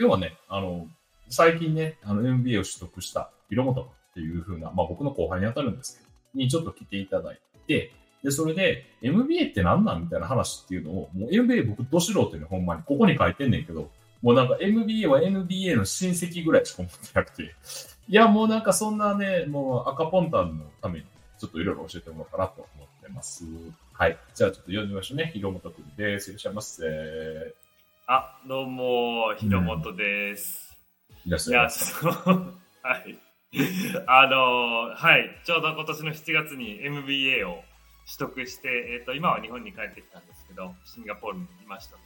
[0.00, 0.86] 今日はね、あの、
[1.28, 7.92] 最近ね、あの MBA を取得した広本っていう風な、まあ僕の後輩に当たるんですけど、にちょっと来ていただいて、
[8.24, 13.90] で、それで、MBA って何なんみたいな話っていうのを、もう MBA 僕ど素人にほんまに、ここに書いてんねんけど、
[14.22, 17.54] もうなんか MBA は NBA の親戚ぐらいしか思ってなくて、
[18.08, 21.04] いや、もうなんかそんなね、もう赤ポンタンのために、
[21.38, 23.44] ちょっといろいろ教えてもらおうかなと思ってます。
[23.92, 24.18] はい。
[24.34, 25.30] じゃあちょっと読んでみましょうね。
[25.34, 26.30] 広本くんです。
[26.30, 27.59] いらっしゃいませ。
[28.12, 30.76] あ、どうも、広本です。
[31.24, 31.94] うん、いらっしゃいませ。
[32.02, 32.50] は
[33.06, 33.16] い。
[34.04, 37.62] あのはい、ちょうど今年の7月に MBA を
[38.18, 41.98] 取得して、えっ、ー、と、今は日本に帰ってきたんですけど、シンガポールにいました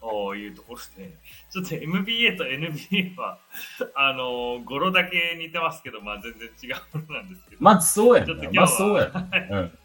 [0.00, 1.18] というところで、
[1.50, 3.38] ちょっと MBA と NBA は、
[3.94, 7.62] あの語呂だけ似てますけど、まあ全然違うものなんですけど。
[7.62, 9.12] まずそうやちょっと今日は、まそうや、
[9.50, 9.78] うん、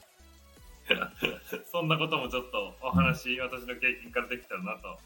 [1.70, 4.98] そんなこともちょっとお話、うん、私の経験からできたらなと。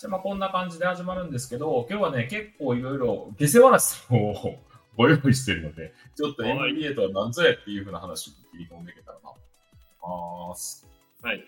[0.00, 4.56] じゃあまあこんな感じで始まるんですけど、今日はね、結構いろいろ下世話を
[4.96, 9.36] ご用意してるので、ちょっと NBA とは何ぞやっていうふうな話を切り込んでいけたらなと
[10.00, 10.86] 思います。
[11.20, 11.44] はい。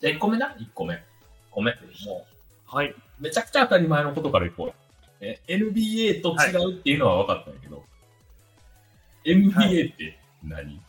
[0.00, 0.98] じゃあ1個目な ?1 個目。
[1.50, 1.74] ごめん。
[2.06, 2.26] も
[2.72, 2.94] う、はい。
[3.20, 4.74] めちゃくちゃ当たり前のことからいこう。
[5.20, 7.82] え、NBA と違うっていうのは分かったんやけど、は
[9.22, 10.80] い、NBA って何、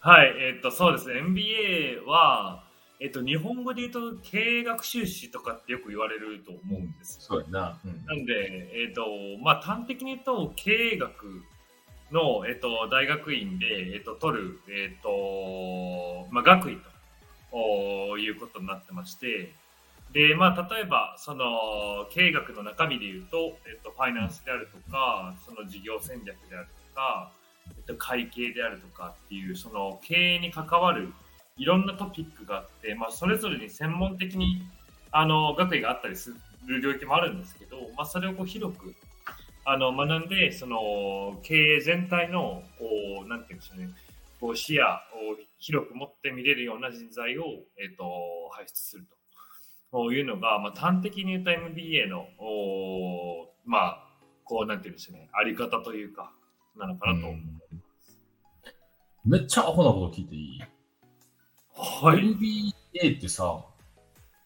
[0.00, 1.20] はい、 えっ、と、そうですね。
[1.20, 2.67] MBA は、
[3.00, 7.80] えっと、日本語で言うと経営学修士とかってよく言われると思うんですそうやな。
[7.84, 9.06] うん、なんで、えっと、
[9.42, 11.42] まあ、端的に言うと、経営学
[12.10, 16.78] の、えっと、大学院で、えっと、取る、えっと、まあ、学位
[17.52, 19.52] ということになってまして、
[20.12, 27.30] で、まあ、例えば、その、経営学の中身で言うと、えっと、ファイナンスであるとか、その事業戦略であるとか、
[27.76, 31.12] えっと、会計であるとかっていう、その、経営に関わる、
[31.58, 34.62] いろんなトピックがあって、まあ、それぞれに専門的に
[35.10, 36.34] あの学位があったりす
[36.66, 38.94] る領域もあるんですけど、まあ、それをこう広く
[39.64, 43.90] あの学んでその経営全体のこうなんていうんでしょうね
[44.40, 44.86] こう視野を
[45.58, 47.44] 広く持って見れるような人材を、
[47.76, 48.04] えーと、
[48.52, 49.04] 輩出する
[49.90, 50.12] と。
[50.12, 54.04] いうのが、まあ、端的に言うと MBA のおまあ
[54.44, 56.30] こうなんていうんでしょうねあり方というか
[56.76, 58.18] なのかなと思います。
[59.24, 60.62] めっちゃアホなこと聞いていい？
[61.78, 62.18] はい。
[62.18, 63.64] MBA ってさ、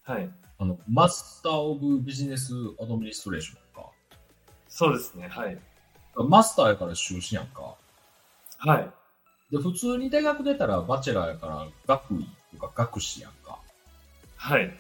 [0.05, 0.31] はい。
[0.59, 3.89] あの、マスター・オブ・ビジネス・アドミニストレーションか。
[4.69, 5.59] そうですね、はい。
[6.17, 7.75] マスターやから修士やんか。
[8.59, 8.91] はい。
[9.51, 13.59] で、普通に大学出たらバチェラーやから学位とか学士やんか。
[14.37, 14.71] はい。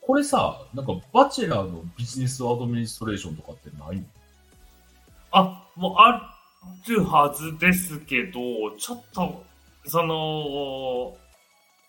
[0.00, 4.04] これさ、なんかバチェラーのビジネスアドミニストレーションとかってないの？
[5.30, 6.38] あ、もうあ
[6.86, 9.42] るはずですけど、ちょっと、
[9.86, 11.16] その、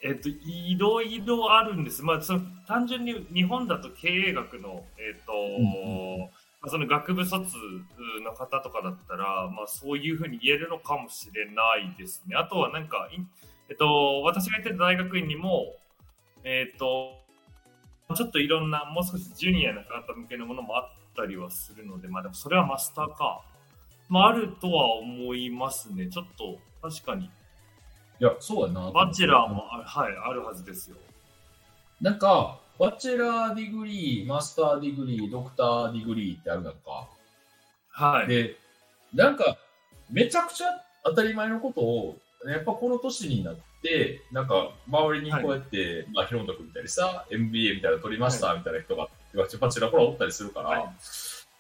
[0.06, 2.03] えっと、いろいろあるんです。
[2.03, 6.19] まあ、その単純に日本だと経営学の、えっと、うん
[6.64, 7.56] まあ、その学部卒
[8.24, 12.36] の方とかだったら、まあ、そういうふうに言えるのかもしれないですね。
[12.36, 13.08] あとはなんか、
[13.69, 15.74] えっと、私が行ってた大学院にも、
[16.44, 17.24] えっと、
[18.14, 20.85] ちょっといろんな、もう少しジュニアな方向けのものもあっ
[21.16, 23.41] たりはするので、まあでもそれはマスターか。
[24.09, 26.08] まああるとは思いますね。
[26.08, 27.30] ちょっと確かにい
[28.23, 28.91] や、そうやな。
[28.91, 30.97] バチェラーもあ、はい、あるはずですよ。
[32.01, 37.07] なんか、 bachelor degree、master degree、doctor degree ってあるやんか。
[37.89, 38.28] はい。
[38.28, 38.57] で、
[39.13, 39.57] なんか、
[40.09, 40.67] めちゃくちゃ
[41.03, 50.90] 当たり前のことを、やっぱこの年になって、なんか、周りにこうやって、はい、まあ、ヒロント君みたいにさ、MBA みたいなの取りましたみたいな人が、はい、 bachelor ほらおったりするから、はい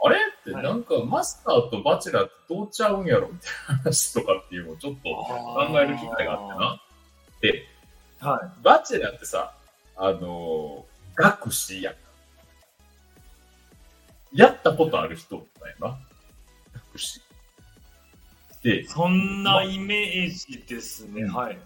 [0.01, 0.17] あれ？
[0.17, 3.29] ってなんかマスターと bachelor ってどうちゃうんやろ？
[3.29, 6.81] みたいな話とかっていうのをちょっと考える機会があってな。
[7.41, 7.63] で、
[8.19, 9.53] はい、バチェラーってさ、
[9.95, 11.99] あのー、学士やんか。
[14.33, 15.99] やったことある人だよな？
[16.73, 17.21] 学士。
[18.63, 21.25] で、そんなイメージですね。
[21.25, 21.57] はい。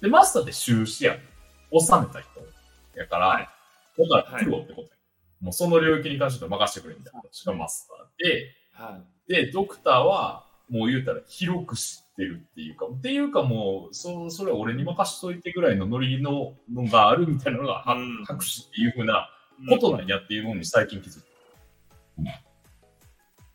[0.00, 1.16] で、マスターって修士やん。
[1.72, 2.28] 収めた人
[2.94, 3.48] やから、はい、
[3.98, 4.88] だからプロってこと
[5.46, 19.30] もうその領域に関しては任せてくれみたいな私がマスターで、はい、で、ドクターはもう言うたら広く知ってるっていうか、っていうかもう、そそれは俺に任しといてぐらいのノリののがあるみたいなのが、うん、博士っていうふうな
[19.70, 21.28] ことなんやっていうものに最近気づいた。
[22.18, 22.26] うん、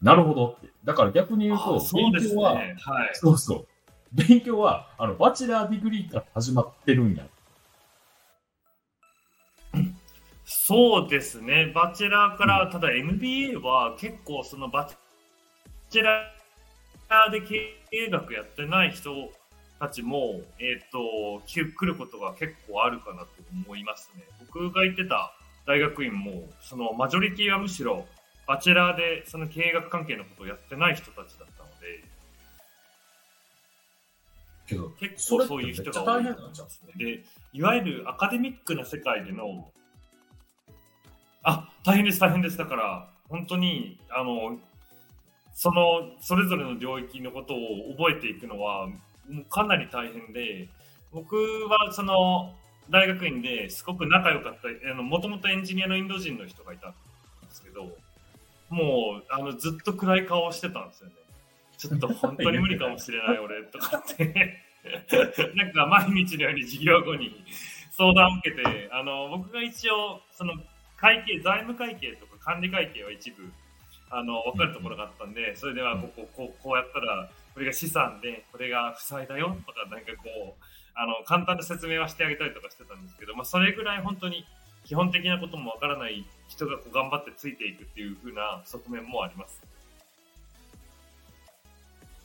[0.01, 0.69] なるほどって。
[0.85, 3.67] だから逆に言うと、勉強は、ねはい、そうそう。
[4.13, 7.25] 勉強は、あの、 bachelor degree から始まってるんや
[10.71, 19.12] そうですね、 bachelor から、ただ MBA は結構その bachelor で経営学やってない人
[19.81, 24.23] たちも、えっ、ー、と、来ることが結構あるかなと思いますね。
[24.39, 25.33] 僕僕が行ってた
[25.68, 28.07] 大学院も、そのマジョリティはむしろ、
[28.47, 32.06] バチェラーでその経営学関係のことをやってない人たちだったので、
[35.01, 36.94] 結構そういう人が多いと思いますね。
[36.95, 39.69] で、いわゆるアカデミックな世界での、
[41.43, 42.57] あ、大変です、大変です。
[42.57, 44.59] だから、本当に、あの、
[45.53, 50.67] その、それぞれの領域のことを覚えていくのは、もうかなり大変で、
[51.11, 51.35] 僕
[51.67, 52.55] はその、
[52.89, 56.95] 大学院ですごく仲良かった、もともとエンジニアのインド人の人がいたんで
[57.49, 57.89] すけど、
[58.69, 61.15] もうあのずっと暗い顔をしてたんですよね。
[61.77, 64.57] ちょっと本当に無理かもしれない 俺とかって、
[65.55, 67.44] なんか毎日のように授業後に
[67.91, 70.53] 相談を受けて、あの僕が一応、その
[71.01, 73.51] 会計、財務会計とか管理会計は一部
[74.12, 80.63] あの分かるところがあったんで、それではこここうこうやったら、これが資産で、これが負債だよとか、なんかこう、
[80.94, 84.45] あの簡単な説明はしてあげたりとかしてたんですけど、まあ、それぐらい本当に
[84.83, 89.62] 基本的なこともわからない人がこう頑張ってついていくっていう風な側面もあります。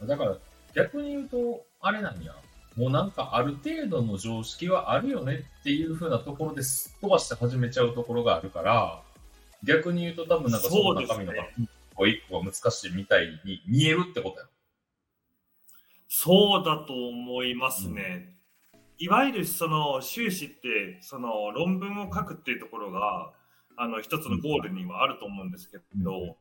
[0.03, 0.37] だから、
[0.75, 2.35] 逆に言うと、あれなんや。
[2.77, 9.03] もうなんかある程度の常識はあるよねっていう風なところですっ飛ばして始めちゃうところがあるから、
[9.65, 14.47] 逆に言うと多分なんかその中身のそうです一個一個が難しいみたいに見えるってことや。
[16.09, 18.35] そうだと思いますね。
[18.99, 23.33] いわゆるその修士ってその論文を書くっていうところが
[23.77, 26.37] あの一つのゴールにはあると思うんですけど、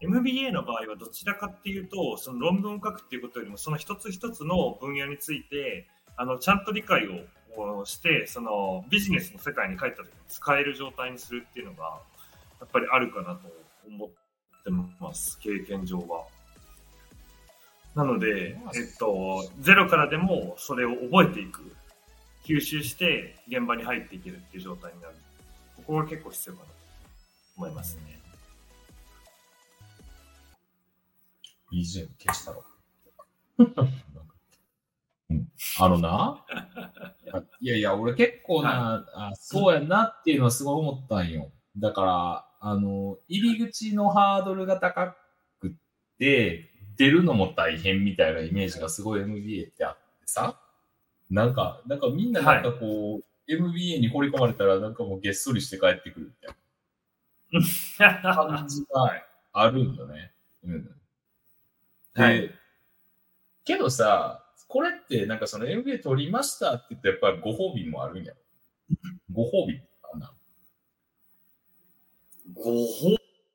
[0.00, 5.86] MBA の場合はどちらかっていうとその論文を書くっていうことよりもその一つ一つの分野について
[6.16, 7.08] あのちゃんと理解
[7.56, 12.00] をしてそのビジネスの世界に帰った時に使える状態にするっていうのが
[12.60, 13.40] やっぱりあるかなと
[13.86, 14.08] 思っ
[14.64, 16.24] てます経験上は。
[17.94, 21.62] なので、えっと、ゼロからでもそれを覚えていく、
[22.44, 25.14] 吸収して現場に入っていけるっていう状態になる。
[25.76, 26.74] ここが結構必要かなと
[27.56, 28.23] 思いますね。
[31.74, 32.64] BGM 消したろ。
[33.58, 35.48] うん
[35.78, 36.44] あのな、
[37.60, 41.50] いやいや、俺結構な、あ、そうやなっていうのはすごい思ったんよ。
[41.76, 45.16] だから、あの、入り口のハードルが高
[45.60, 45.70] くっ
[46.18, 50.60] て、出るのも大変みたいなイメージがすごい MBA ってあってさ、
[51.30, 56.32] なんか、なんかみんななんかこう、MBA に掘り込まれたらなんかもうげっそりして帰ってくるみ
[57.98, 59.22] たいな感じが
[59.52, 60.32] あるんだね。
[60.64, 60.90] うん。
[62.14, 62.50] で、はい
[63.64, 68.38] けどさ、これってなんかその MBA 取りましたって言ってやっぱりご褒美もあるんやろ？
[69.32, 70.34] ご褒美かな。
[72.54, 72.84] ご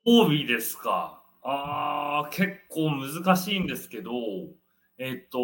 [0.04, 1.22] 褒美ですか？
[1.42, 4.10] ああ、結構難しいんですけど、
[4.98, 5.38] えっと、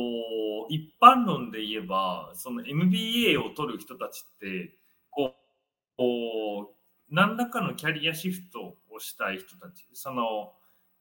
[0.68, 4.76] 一般論で言えば、その MBA を取る人たちって、
[5.10, 5.34] こう、
[5.96, 10.52] こう何らかのキャリアシフトをしたい人たち、その、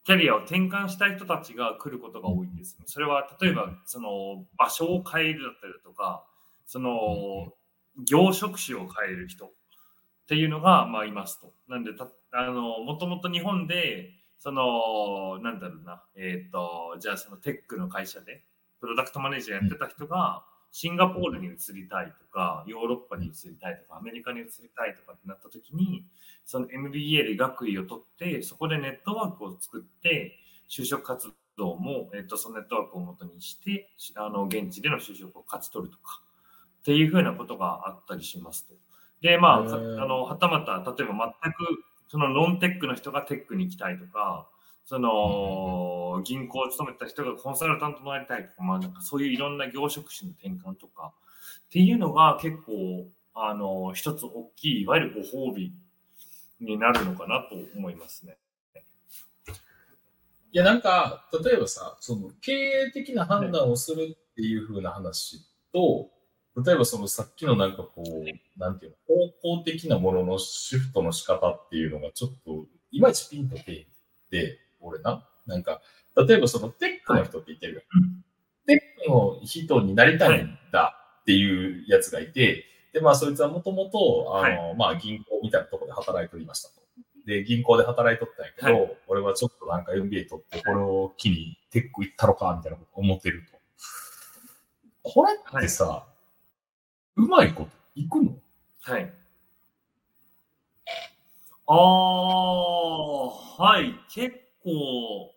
[0.06, 2.86] キャリアを転換したい人たちが来ることが多いんですね。
[2.86, 6.24] それは例えば、その場所を変えるだったりだとか、
[6.68, 7.54] その
[8.08, 9.52] 業職種を変える人っ
[10.28, 11.54] ていうのが、まあ、いますと。
[11.68, 18.44] なんで、たあの、もともと日本で、その、なんだろうな、えっ、と、じゃあそのテックの会社で、
[18.82, 20.46] プロダクトマネージャーやってた人が、
[20.78, 26.06] シンガポールに移りたいとか、ヨーロッパに移りたいとか、アメリカに移りたいとかってなった時に、
[26.44, 30.38] その MBA で学位を取って、そこでネットワークを作って、
[30.70, 36.22] 就職活動も、えっと、そのネットワークを元にして、あの、現地での就職を勝ち取るとか、
[36.82, 38.74] っていうふうなことがあったりしますと。
[39.22, 44.50] で、まあ、あの、はたまた、例えば全く、そのノンテックの人がテックに行きたいとか、
[44.86, 51.14] その、銀行を勤めた人がコンサルタントになりたいとか、まあなんかそういういろんな業職種の転換とか、
[51.66, 55.74] っていうのが結構、あの、一つ大きい、いわゆるご褒美
[56.60, 58.38] になるのかなと思いますね。
[60.52, 65.42] いや、なんか、例えばさ、その経営的な判断をするっていう風な話
[65.74, 66.10] と、
[66.64, 68.98] 例えばそのさっきのなんかこう、なんていうの、
[69.42, 73.88] 方向的なもののシフトの仕方っていうのがちょっと、いまいちピンとけえ
[74.30, 75.82] で、俺な、なんか、
[76.28, 77.82] 例えばそのテックの人って言ってるよ。
[78.68, 86.76] テックの人になりたいんだっていうやつがいて、で、まあそいつはもともと、あの、まあ銀行みたいなところで働いておりましたと。
[87.26, 93.56] で、銀行で働いとったんやけど、は俺はちょっとなんか MBA 取って、これを機にテック行ったろか、みたいなこと思ってると。
[95.04, 96.08] これってさ、
[97.16, 98.38] うまいこといくの？
[98.82, 99.14] はい。
[101.68, 103.96] ああ、はい。
[104.14, 105.34] 結構、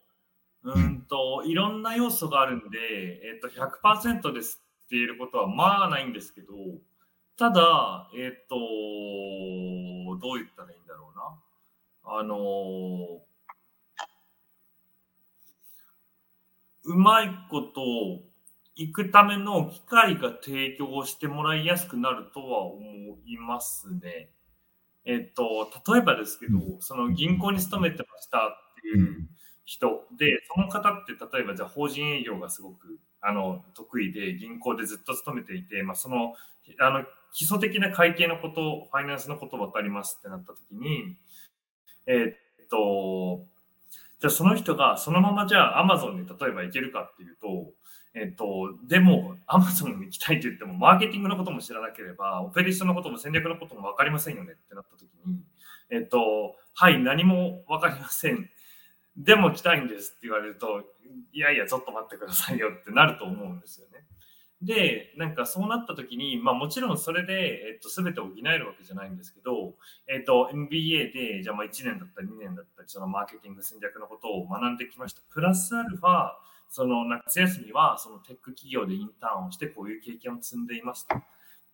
[0.64, 2.78] うんと、いろんな要素があるんで、
[3.24, 6.48] えっと、100%ですって言えることはまあないんですけど、
[7.38, 8.56] ただ、えっと、
[10.20, 11.38] どう言ったらいいんだろうな。
[12.20, 13.20] あのー
[16.84, 17.80] うまいこと
[18.76, 22.80] 行くための機会が提供してもらいやすくなるとは思
[23.26, 24.30] いますね。
[25.04, 29.28] えっと、例えばですけど、その銀行に勤めてましたっていう
[29.64, 36.34] 人で、その方って例えばじゃあ法人営業がすごくあの得意で銀行でずっと勤めていて、まあ、その
[36.80, 41.16] あの基礎的な会計のこと、ファイナンスのこと分かりますってなった時に、
[42.06, 43.44] えっと、
[44.20, 47.70] じゃあその人がそのままじゃあアマゾンに例えば行けるかっていうと、
[48.14, 55.40] えっと、でもアマゾンに行きたいと言ってもマーケティングのことも知らなければ、オペレーションのことも戦略のことも分かりませんよねってなった時に、
[55.90, 58.48] えっと、はい、何も分かりません。
[59.18, 60.82] でも来たいんですって言われると、
[61.32, 64.04] いやいや、ちょっと待ってくださいよってなると思うんですよね。
[64.62, 69.74] で、なんかそうなった時に、まあもちろんそれで、えっと、全て補えるわけじゃないんですけど、
[70.08, 75.20] えっと、MBA で、じゃあまあ1年だったり2年だったり、そのマーケティング戦略のことを学んできました。
[75.30, 76.30] プラスアルファ、
[76.70, 81.24] その夏休みは、そのテック企業でインターンをして、こういう経験を積んでいました。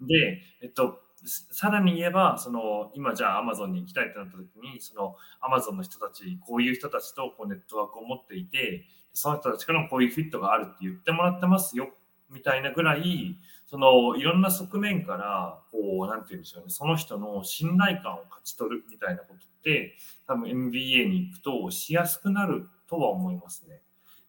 [0.01, 11.91] で、えっと、さらに言えば、その今じゃあ Amazon に行きたいってなった時に、その Amazon の人たち、こういう人たちとこうネットワークを持っていて、その人たちからもこういうフィットがあるって言ってもらってますよ
[12.31, 23.81] みたいなぐらい、そのいろんな側面から、こう、なんて言うんでしょうね、その人の信頼感を勝ち取るみたいなことって、多分 MBA に行くとしやすくなるとは思いますね。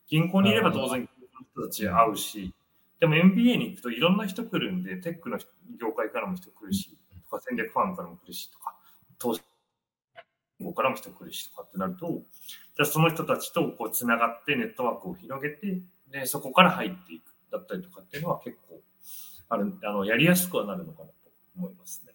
[0.08, 1.10] 銀行にいれば当然、
[1.54, 2.54] 人たち会うし、
[3.06, 5.38] でも MBA に行くといろんな人来るんで、テックの
[5.80, 6.98] 業界からも人来るし、
[7.30, 8.76] とか戦略ファームからも来るしとか、
[9.18, 9.42] 投資
[10.76, 15.82] からも人来るしとかってなると、じゃあその人たちとこうつながってネットワークを広げて、
[16.12, 17.36] で、そこから入っていく。
[17.52, 18.82] だったりとかっていうのは結構
[19.48, 21.14] あるあのやりやすくはなるのかなと
[21.56, 22.12] 思いますね。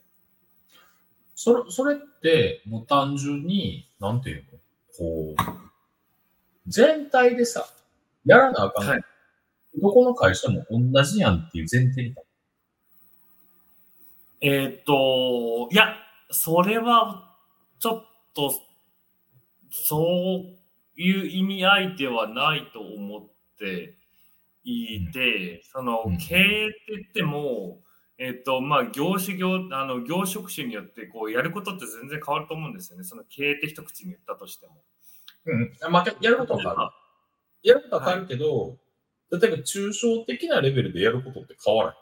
[1.34, 4.58] それそれって、もう単純に、なんていうの？
[4.98, 5.42] こう、
[6.66, 7.66] 全体でさ、
[8.26, 9.02] やらなあかん、はい、
[9.76, 12.14] どこの会社も同じやんっていう前提に
[14.42, 15.94] えっ、と、いや、
[16.30, 17.36] それは
[17.78, 18.52] ちょっと、
[19.70, 20.00] そ
[20.96, 23.22] ういう意味合いではないと思っ
[23.58, 23.96] て
[24.64, 27.80] いて、その経営って言っても、
[28.18, 33.04] えっと、まあ、業種業、あの、業職種によって、こう、やることって全然変わると思うんですよね。
[33.04, 34.82] その経営って一口に言ったとしても。
[35.46, 35.72] うん。
[35.90, 36.92] まあ、やることは変わ
[37.62, 37.68] る。
[37.68, 38.78] やることは変わるけど、はい、
[39.30, 41.96] 例えば、抽象的なレベルでやることって変わらない。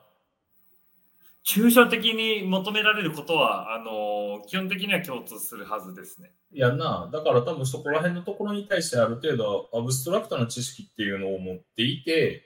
[1.45, 6.31] 抽象的に求められることは、あの、基本的には共通するはずですね。
[6.53, 12.45] いやな、だから多分そこら辺のところに対してある程度、アブストラクトな知識っていうのを持っていて、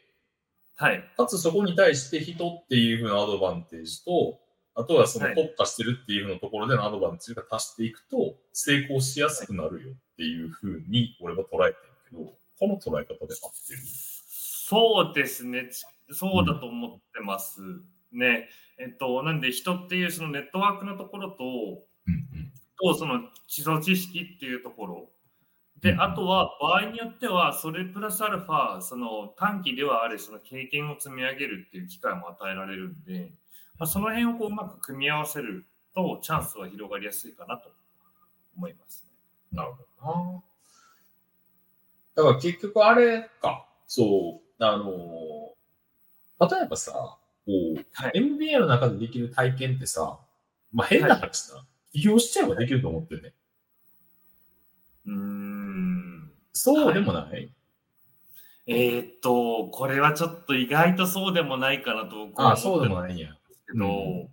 [0.76, 1.04] はい。
[1.16, 4.38] かつそこに対して人っていうふうなアドバンテージと、
[4.74, 11.76] あとはその特化してるっていうふうなところでのアドバンテージが足していくと、成功しやすくなるよっていうふうに俺は捉えてる
[12.10, 13.80] けど、この捉え方で合ってる
[14.72, 15.68] そうですね。
[16.12, 17.60] そうだと思ってます。
[17.60, 18.48] うん、ね。
[18.78, 21.36] えっと、なんで人っていうそのネットワークのところと、
[22.82, 25.10] とその基礎知識っていうところ
[25.82, 33.30] で、あとは場合によっては、それプラスアルファ、その短期ではあるその経験を積み上げるっていう機会も与えられるんで、
[33.78, 37.70] まあ、その辺をこううまく組み合わせると、チャンスは広がりやすいかなと
[38.56, 39.58] 思いますね。
[39.58, 40.42] なるほどな。
[42.14, 45.54] だから結局あれか、そう、あの、
[46.49, 50.19] 例えばさ、こう、はい、MBA の中でできる体験ってさ、
[50.73, 53.33] まあ変な話さ、はい、起業しちゃえばできると思ってるね。
[55.07, 56.33] うん。
[56.52, 56.95] そう。
[56.95, 57.52] でもない、はい、
[58.66, 63.28] えー、っと、これはちょっと意外とそうでもないかなと僕は思ってそうでもないんや。
[63.71, 64.28] けど、うん、っ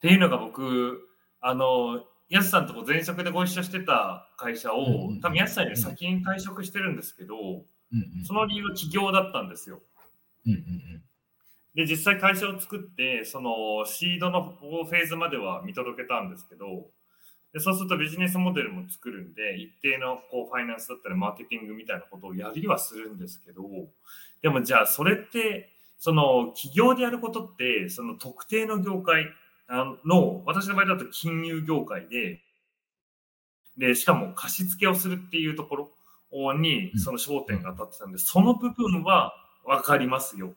[0.00, 1.08] ていうのが僕、
[1.40, 7.34] あの、やすさんとこ前職でご一緒してた会社を、多分やすさんより先に退職してるんですけど、
[7.92, 9.80] うんうん、その理由は起業だったんですよ。
[10.46, 11.02] うんうんうん
[11.74, 16.90] で、実際会社を作って、そのシードのフェーズまでは見届けたんですけど、
[17.52, 23.62] でそうするとビジネスモデルも作るんで、一定のこうファイナンスだったりマーケティングみたいなことをやりはするんですけど、
[24.42, 29.26] でもじゃあそれって、その企業でやることって、その特定の業界
[30.04, 32.40] の、私の場合だと金融業界で、
[33.78, 35.90] で、しかも貸付をするっていうところ
[36.58, 39.34] にその焦点が当たってたんで、その部分は
[39.64, 40.54] 分かりますよ。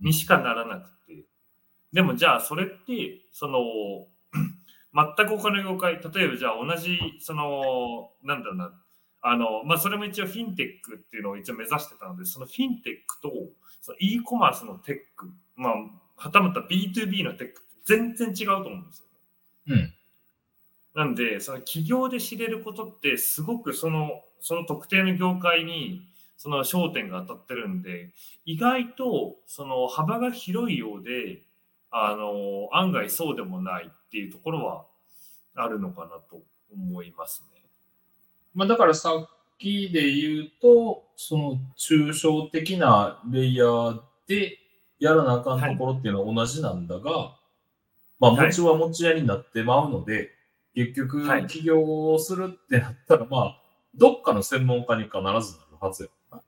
[0.00, 1.24] にしかならなくて。
[1.92, 3.58] でもじゃあそれって、その、
[5.16, 8.72] 全く他の業界、例えばじゃあ同じ、その、なんだろうな、
[9.22, 13.30] あの、まあ、それも一応フィンテックっていうのを一応目指してたので、そのフィンテックと、
[13.80, 15.72] その e コマースのテック、まあ、
[16.16, 19.04] はたまた B2B のテック、全然違うと思うんです
[19.66, 19.82] よ、ね。
[20.94, 26.02] なんで、その企業で知れることってすごくその、その特定の業界に
[26.36, 28.10] その焦点が当たってるんで、
[28.44, 31.42] 意外とその幅が広いようで、
[31.90, 34.84] あの、案外そうでもないっていうところは
[35.54, 36.40] あるのかなと
[36.72, 37.62] 思いますね。
[38.54, 39.28] まあだからさっ
[39.58, 44.58] きで言うと、その抽象的なレイヤーで
[44.98, 47.36] やらなあかんところっていうのは同じなんだが、
[48.18, 50.30] まあ持ちは持ち屋になってまうので、
[50.74, 53.60] 結局起業をするってなったら、まあ、
[53.94, 55.42] どっかの専門家に必ずなる
[55.80, 56.40] はずや。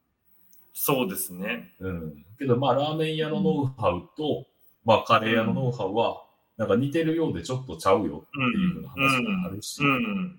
[0.74, 1.74] そうですね。
[1.80, 2.24] うん。
[2.38, 4.46] けどまあラーメン屋のノウハウと、
[4.84, 6.24] まあカレー屋のノウハウは、
[6.56, 10.38] なんか似てるようでちょっとちゃうよっていうふうな話があるし、うんうん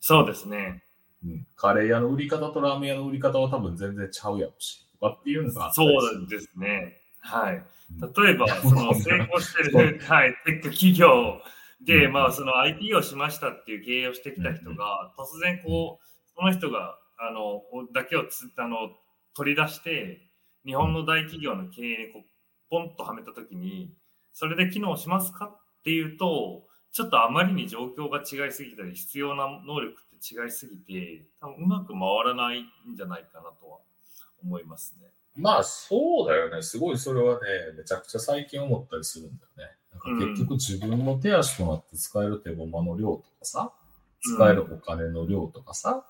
[0.00, 0.82] そうですね。
[1.24, 6.98] うんカレー屋の売り方とラーメン屋の売り方は多分全然ちゃうやろうし、とかっていうのがそうですね。
[7.20, 7.56] はい。
[7.56, 7.64] うん
[8.00, 11.40] 例えば、 その成功してる、はい、テック企業
[11.82, 16.04] で、うんまあ、その IT をしましたっていう経営をしてきた人が、突然こう、
[16.36, 17.62] その人が、あの、
[17.92, 18.90] だけをつあの
[19.34, 20.26] 取り出して、
[20.64, 22.24] 日本の大企業の経営にこう
[22.70, 23.94] ポンとはめたときに、
[24.32, 33.78] それで機能しますかっていうと、ちょっとあまりに状況が違いすぎたり、必要な能力って違いすぎて、多分うまく回らないんじゃないかなとは
[34.42, 35.10] 思いますね。
[35.36, 36.62] まあそうだよね。
[36.62, 37.40] すごいそれはね、
[37.76, 39.76] めちゃくちゃ最近思ったりするんだよね。
[39.92, 43.72] なんか結局自分の手足となって使える手駒の量とかさ、
[44.20, 46.02] 使えるお金の量とかさ、うん。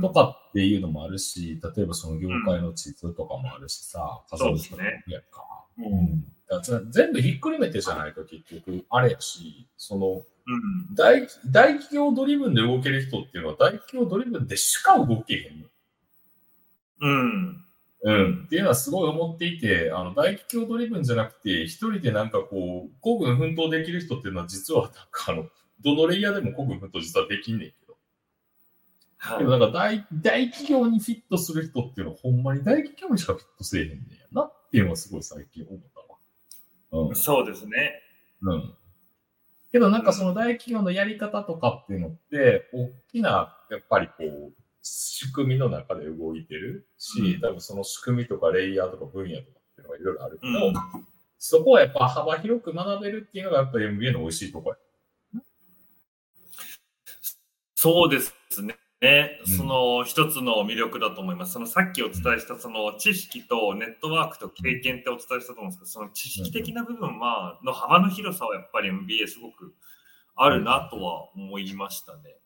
[0.00, 5.20] とかっていうのもあるし、例えばその業界の地図とかもあるしさ、ん数える人もいるや。
[5.20, 10.56] ううんから全部ひっくるめてじゃないと結局あれやし、そのう
[10.92, 10.94] ん。
[10.94, 15.66] 大大企業ドリブンで動ける人っていうのは大企業ドリブンでしか動けへんの。
[17.02, 17.64] うん。
[18.02, 18.44] うん。
[18.46, 25.46] っていうのはすごい思っていて、あの、大企業ドリブンじゃなくて、一人でなんかこう、孤軍奮闘できる人っていうのは実はなんかあの、
[25.82, 27.72] どのレイヤーでも孤軍奮闘実はできんねん。
[29.20, 29.44] はい。
[29.44, 35.80] なんか大、大企業にフィットする人っていうのはほんまに大企業にしかフィットせえへんねんやなっていうのはすごい最近思っ
[36.90, 37.14] たわ。
[37.14, 38.02] そうですね。
[38.42, 38.52] うん。
[38.54, 38.74] うん。
[39.70, 44.52] けどなんかその大企業のやり方とかっていうのって、大きな、やっぱりこう、
[44.82, 50.74] 仕組みの中で動いてるし、うん多分その仕組みとかレイヤーとか分野とかっていうのがいろいろあるけど、うん
[51.42, 54.76] そこはやっぱ幅広く学べるっていうのがやっぱ MBA の美味しいところ
[57.74, 58.76] そうですね。
[59.00, 61.52] ねうんその一つの魅力だと思います。
[61.52, 69.74] そのさっきお伝えしたその知識とネットワークと経験ってお伝えしたと思うんですけど、その知識的な部分は、の幅の広さはやっぱり MBA すごく
[70.36, 72.36] あるなとは思いましたね。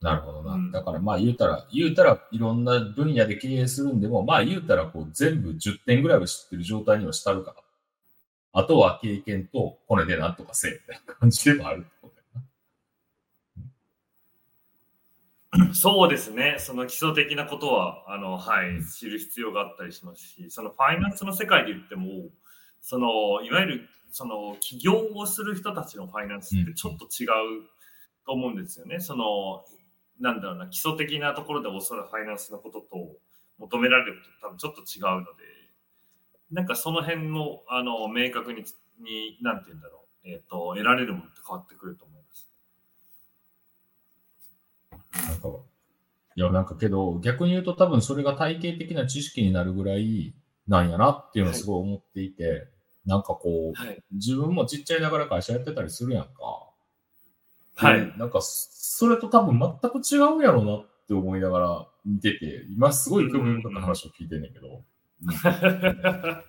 [0.00, 0.54] なるほどな。
[0.54, 7.56] うんだからまあ言うたら、言うたらいろんな分野で経営するんでも、まあ言うたらこう全部10点ぐらいは知ってる状態にはしたるから。
[8.56, 12.42] あとは経験とこれでなんとかせえみたいな感じでもあるってことだよな。
[15.72, 16.56] そうですね。
[16.58, 22.30] その基礎的なことは、あの、はい、知る必要があったりしますし、そのファイナンスの世界で言っても、
[22.80, 27.28] その、いわゆる、その、起業をする人たちのファイナンスってちょっと違う
[28.26, 29.00] と思うんですよね。
[29.00, 29.64] その、
[30.20, 32.86] なんだろうな、基礎的なところで教わるファイナンスのことと
[33.58, 35.44] 求められること多分ちょっと違うので、
[36.50, 38.64] なんかその辺の、あの、明確に、
[39.00, 42.48] に、なんて言うんだろう、えっ、と、得られるものって変わってくると思います。
[45.28, 45.48] なんか、
[46.36, 50.34] いや、なんかけど、逆に言うと多分それが体系的な知識になるぐらい
[50.66, 52.68] なんやなっていうのをすごい思っていて、
[53.06, 54.02] なんかこう、はい。
[54.12, 56.30] 自分もちっちゃいながら会社やってたりするやんか。
[57.76, 64.84] はいでなんか、それと多分全く違うやろうなって思いながら見てて、今すごい興味深く話を聞いてんねんけど。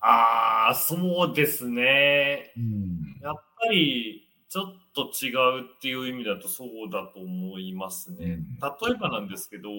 [0.00, 2.52] ああ、そうですね。
[2.56, 3.18] うん。
[3.22, 8.18] やっぱり、ちょっと違うっていう意味だとそうだと思いますね。
[8.26, 8.58] うん。
[8.60, 9.70] 例えばなんですけど、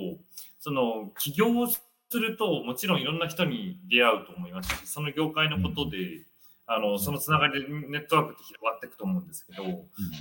[0.59, 1.79] その、起業をす
[2.13, 6.23] ると、もちろんいろんな人に出会うと思いますし、その業界のことで、
[6.65, 9.27] あの、そのつながりでネットワークって広がっていくと思うん。
[9.27, 9.63] ですけど、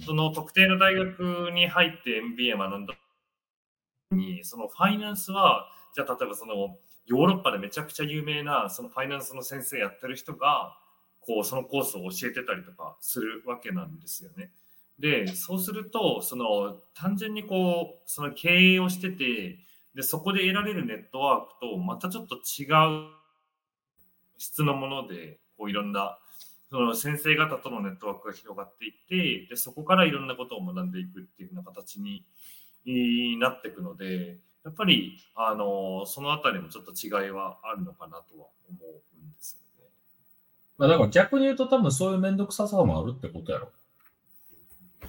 [0.04, 2.94] その特定の大学に入って MBA 学んだ
[4.10, 10.76] に、そのファイナンスは、じゃあ例えばそのヨーロッパでめちゃくちゃ有名なそのファイナンスの先生やってる人が、
[11.22, 14.52] こうそのコースを教えてたりとかするわけなんですよね。
[14.98, 19.58] で、そうすると、その単純にこう、その経営をしてて、
[19.94, 22.66] で、そこで得られるネットワークとまたちょっと違
[23.08, 23.10] う
[24.38, 26.18] 質のもので、こういろんな
[26.70, 32.24] その先生方とのネットワークが広がっていって、でそこからいろんなことを学んでいくっていうような形に
[33.38, 39.11] なっていくので、やっぱり、あの、そのあたりもちょっと違いはあるのかなとは思う。
[40.78, 43.70] まあだから逆に言うと多分そういうめんどくささもあるってことやろ。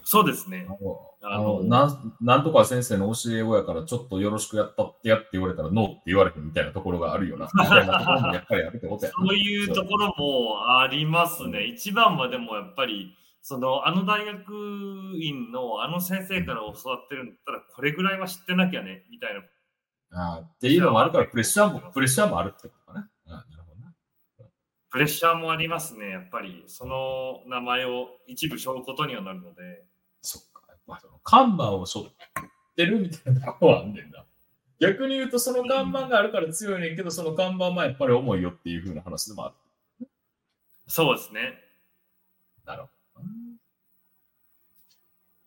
[0.04, 0.84] そうですねあ。
[0.84, 7.48] の、ああののなんなんとか先生の教え子やから、ちょっとよろしくやったってやって言われたら、ノーって言われへんみたいなところがあるよな。
[7.54, 9.28] みたいなところもやっぱりあるってことやな。
[9.28, 11.66] そういうところもありますね。
[11.66, 14.54] 一番はでもやっぱり、その、あの大学
[15.16, 19.42] 院のあの先生から教わってるんだったら、これぐらいは知ってなきゃね、みたいな。
[20.16, 23.10] あーっていうのもあるから、プレッシャーも、プレッシャーもあるってことかな。
[23.28, 23.94] あーなるほどな。
[24.94, 26.64] プレッシャーもありますね、やっぱり。
[26.68, 29.84] その名前を一部背負うことにはなるので。
[30.22, 30.62] そっか。
[30.70, 32.10] やっぱその看板を背負っ
[32.78, 34.24] てるみたいなとこはあんねんな。
[34.80, 39.56] 逆に言うと、その看板があるから強いねんけど、その看板はやっぱり重いよっていう風な話でもあ
[40.00, 40.08] る。
[40.86, 41.56] そうですね。
[42.64, 42.88] なるほ
[43.20, 43.26] ど。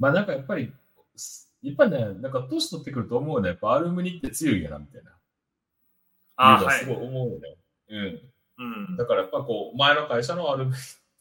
[0.00, 0.72] まあなんかやっぱり、
[1.62, 3.50] やっぱね、なんか年取ってくると思うね。
[3.50, 5.12] やっぱアルムニって強いんやな、みたいな。
[6.34, 7.56] あはいすごい思うよね。
[7.90, 8.35] うん。
[8.58, 8.96] うん。
[8.96, 10.74] だからやっぱこう、前の会社のアルム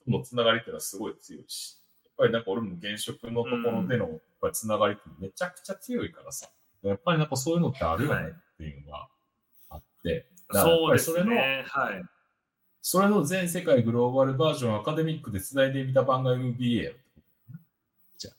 [0.06, 6.48] ニとのつながりっていうのはすごい強いし、やっぱりなんか俺も現職のところでのやっぱりつながりってめちゃくちゃ強いからさ、
[6.84, 9.08] やっぱりなんかそういうのってあるよねっていうのが
[9.69, 11.65] あって、そうですぱりそれの、ね。
[11.67, 12.04] はい。
[12.82, 16.91] それの全世界グローバルバージョンアカデミックで繋いでみた版が MBA や。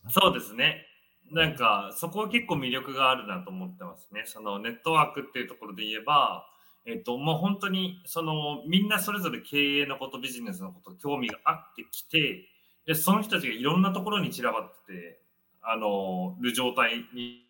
[0.08, 0.86] そうですね。
[1.32, 4.22] なんか、そこは結構魅力があるなと思ってますね。
[4.26, 6.46] そのネットワークっていうところで言えば、
[6.86, 12.48] えっと、もう本当に、その、みんなそれぞれ経営のこと、ビジネスのこと、興味があってきて、
[12.86, 15.20] で、その人たちがいろんなところに散らばってて、
[15.62, 17.44] あの、る状態に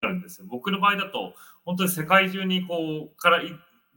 [0.00, 0.46] なるんですよ。
[0.48, 1.34] 僕の場合だと、
[1.66, 3.42] 本当に世界中にこう、から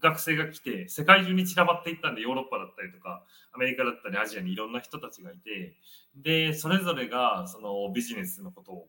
[0.02, 5.78] 学生が来て、世界中に散らばっていったんで、ヨーロッパだったりとか、アメリカだったり、アジアにいろんな人たちがいて、
[6.18, 8.88] で、それぞれがそのビジネスのことを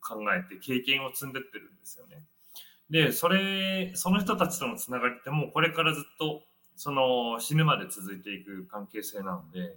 [0.00, 2.24] 考えて経験を積んでってるんですよね。
[2.90, 6.42] で、それ、その人たちとのつながりってもうこれからずっと
[6.74, 9.76] その死ぬまで続いていく関係性なので、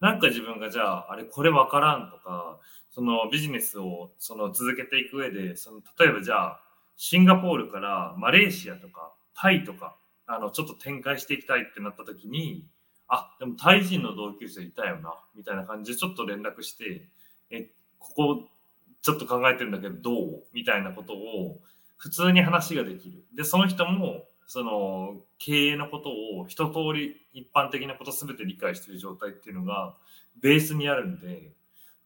[0.00, 2.58] なんか自分がじゃあ、あれこれわからんとか、
[2.90, 6.60] そのビジネスをその続けていく上で、その例えばじゃあ、
[6.96, 12.66] シンガポールからマレーシアとかタイとか、あの、ちょっと展開していきたいってなった時に、
[13.08, 17.08] あ、でもタイ人の同級生いたよな、みたいな感じでちょっと連絡して、
[17.50, 18.48] え、ここ
[19.02, 20.44] ちょっと考えてるんだけどどう？
[20.52, 21.58] みたいなことを
[21.98, 23.24] 普通に話ができる。
[23.36, 29.94] で、その人も、その経営のことを一通り一般的なことすべて理解している状態っていうのが
[30.40, 31.52] ベースにあるんで、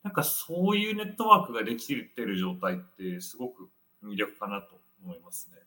[0.02, 3.68] なんかそういうネットワークができてる状態ってすごく
[4.02, 5.58] 魅力かなと思いますね。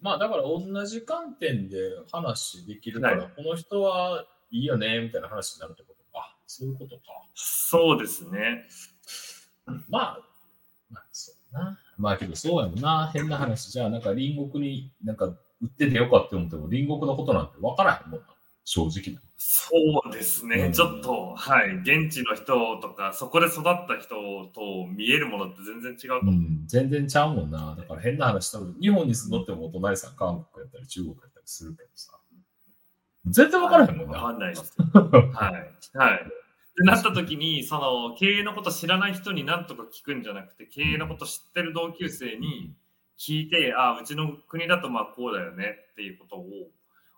[0.00, 1.78] まあだから同じ観点で
[2.12, 6.36] 話できるから、はこの人はいいよね、みたいな話になるってことか。
[6.46, 7.02] そういうことか。
[7.34, 8.68] そうですね。
[9.88, 10.20] まあ、
[10.90, 11.78] まあ、そうな。
[11.98, 13.10] まあけどそうやもんな。
[13.12, 13.70] 変な話。
[13.70, 18.26] じゃあなんか隣国になんか売っててよかって思っても隣国のことなんて分からへんもんな。
[18.64, 19.20] 正直な。
[19.38, 19.76] そ
[20.08, 24.14] うですね、うんちょっと、はい、現地の人とか、そこで育った人
[24.54, 26.34] と見えるものって全然違うと思う。
[26.34, 27.74] うん、全然ちゃうもんな。
[27.76, 32.12] だから変な話、多分日本に住んどってもお隣さん韓国やったり中国やったりするけどさ。
[33.26, 34.18] 全然分からへんもんな。
[34.18, 34.74] わかんないです。
[34.92, 35.98] はい。
[35.98, 36.20] はい。
[36.72, 42.74] ってなった時に、その経営のこと知らない人に何とか聞くんじゃなくて、経営のこと知ってる同級生に
[43.18, 46.48] 聞いて、ああ、うちの国だとまあこうだよねっていうことを、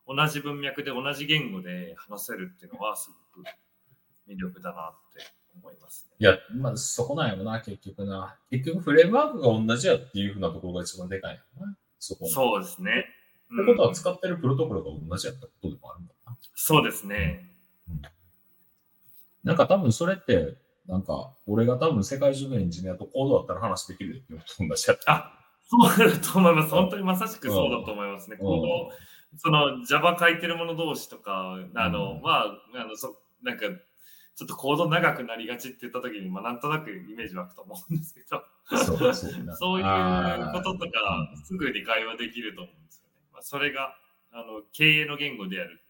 [0.06, 3.46] 同じ文脈で同じ言語で話せるっていうのはすごく
[4.28, 5.22] 魅力だなって
[5.56, 6.16] 思いますね。
[6.18, 8.36] いや、まあそこなんやろな、結局な。
[8.50, 11.76] 結局フレームワークが同じやっていうふうなところが一番でかいんやろな。
[12.00, 12.30] そこに。
[12.32, 13.06] そうですね。
[13.54, 16.36] ってことはうん使ってるプロトコルが同じやったことでもあるんだな。
[16.54, 17.50] そうですね。
[19.44, 25.12] なんか多分それって、なんか、俺が多分世界中のエンジニアとコードだったら話できるっていうのと同じやった。
[25.12, 26.70] あそうだと思います。
[26.70, 28.36] 本当にまさしくそうだと思いますね。
[28.38, 28.96] うんこの
[29.36, 33.66] その Java 書いてる者同士とか、あの、うんまあ、あの、そ、なんか、
[34.36, 38.42] ちょっとコード長くなりがちって言った時に、まあ、なんとなくイメージ湧くと思うんですけど、
[38.78, 43.12] そうそうなそういうこととか、すぐに会話できると思うんですよね。
[43.32, 43.96] まあ、それが、
[44.32, 45.80] あの、経営の言語である。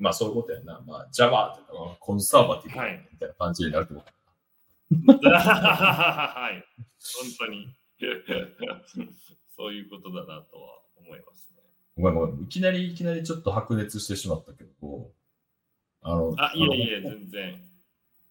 [0.00, 0.82] まあそういうことやな。
[0.86, 5.28] まあ Java っていうかコンサーバティブはいみたいな感じになるってこと。
[5.28, 6.64] はい。
[7.38, 7.76] 本当に。
[9.56, 11.62] そういうことだなとは思いますね。
[11.96, 12.44] ごめんごめん。
[12.44, 15.10] いきなりいきなりちょっと白熱してしまったけど、
[16.02, 17.62] あの、あ、いえいえ、全然。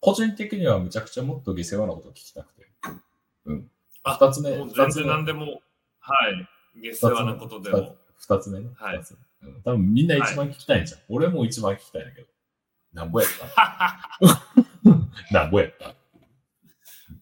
[0.01, 2.67] 個人的にはむちゃくちゃもっと下世話なこと聞きたくて。
[3.45, 3.71] うん。
[4.03, 5.61] あ二つ目、もう全然何でも、
[5.99, 6.15] は
[6.75, 6.91] い。
[6.93, 7.95] 下世話なことでも。
[8.17, 8.69] 二つ目ね。
[8.75, 9.01] はい
[9.63, 11.01] 多分みんな一番聞きたいんじゃん。
[11.09, 12.27] 俺も一番聞きたいんだけど。
[12.93, 13.45] なんぼやった
[15.31, 15.93] なんぼやった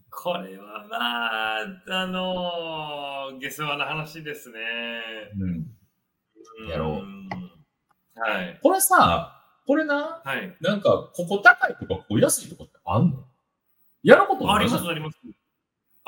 [0.10, 1.66] これはまあ、
[2.04, 4.60] あのー、下世話な話ですね。
[5.40, 5.68] うん。
[6.70, 7.30] やろううん
[8.16, 8.60] はい。
[8.64, 10.56] これさ、これな、はい。
[10.62, 13.26] なんか、ここ高いとか、ここ安いとかってあんの？
[14.04, 15.20] やることありますあります。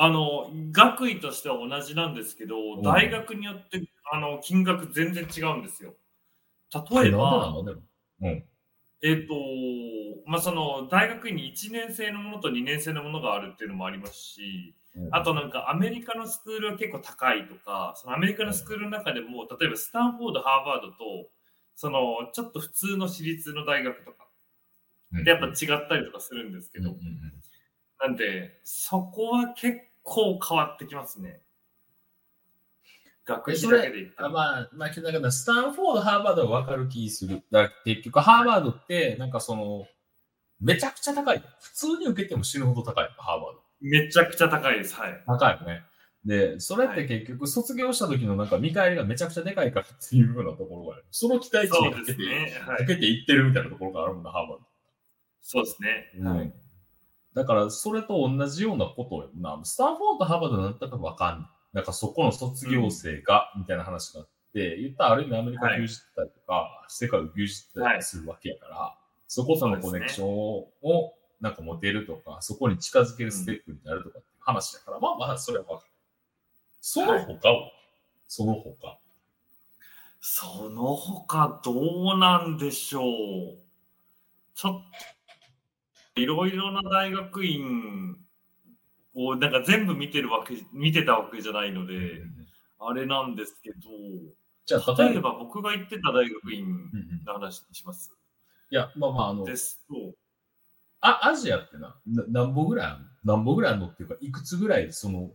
[0.01, 2.81] あの、学位としては同じなんですけど、ん。
[2.81, 5.93] 大学によって、あの、金額全然違うんですよ。
[6.73, 7.53] え例えば、
[8.21, 8.45] うん。
[9.01, 9.33] えっ、と、
[10.25, 14.73] まあ、その、大学院に1年生のものと2年生のものがあるっていうのもありますし、
[15.11, 21.29] あとなんかアメリカのスクールは結構高いとか、そのアメリカのスクールの中でも、例えばスタンフォード、ハーバードと、
[21.75, 24.29] その、ちょっと普通の私立の大学とか、
[25.11, 25.23] うん。
[25.25, 25.53] でやっぱ違っ
[25.89, 27.33] たりとかするんですけど、うんうんうん。
[27.99, 31.41] なんで、そこは結構変わってきますね。
[33.25, 34.29] 学費だけで言ったあら。
[34.29, 37.43] まあ、まあ、だからスタンフォード、ハーバードは分かる気する。
[37.51, 39.85] だ結局、ハーバードって、なんかその、
[40.59, 41.43] めちゃくちゃ高い。
[41.61, 43.09] 普通に受けても死ぬほど高い。
[43.17, 43.63] ハーバード。
[43.81, 44.95] めちゃくちゃ高いです。
[44.95, 45.23] はい。
[45.25, 45.83] 高いよね。
[46.25, 51.05] で、それって結局、卒業した時のなんか見返りがめちゃくちゃでかいからっていうようなところがある。
[51.11, 52.61] その期待値にかけて、すね。
[52.67, 52.77] はい。
[52.79, 54.65] かけていってるみたいなところがあるもんな、ハーバード。
[55.41, 56.11] そうですね。
[56.23, 56.53] はい。
[57.33, 61.49] だから、それと同じようなことをな、スタンフォード、ハーバードなんだかわかんない。
[61.73, 68.95] なんかそこの卒業生が、みたいな話があって、言ったらある意味アメリカを牛耳ったりとか、世界を牛耳ったりするわけやから、
[69.27, 75.91] そことのコネクションをなんか持てるとか、そこに近づけるステップになるとかっていう話だから、まあまあ、それはわかる。
[76.81, 77.71] その他は、
[78.27, 78.99] その他。
[80.21, 83.03] その他どうなんでしょう。
[84.55, 84.81] ちょっと、
[86.19, 88.17] いろいろな大学院
[89.15, 92.23] をなんか全部見てるわけ、見てたわけじゃないので、
[92.79, 93.79] あれなんですけど、
[94.65, 96.67] じゃあ、例えば、僕が行ってた大学院
[97.25, 98.13] の話にします。
[98.69, 100.13] いや、まあまあ、あの、ですと、
[101.01, 105.31] あ、アジアってな、な何本ぐらい何本ぐらいのっていうか、いくつぐらいその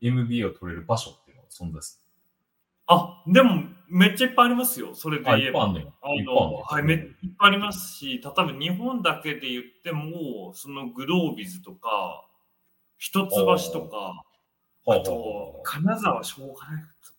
[0.00, 2.05] MBA を取れる場所っていうのが存在す
[2.86, 4.94] あ、でもめっちゃいっぱいありますよ。
[4.94, 5.64] それで言えば。
[5.64, 5.86] あんね
[6.24, 7.02] の、はい、めいっ
[7.38, 12.26] ぱいありますし、例えば日本だけで言っても、そのグロービズとか、
[12.98, 14.24] 一橋とか、
[14.88, 16.56] あと、金沢小学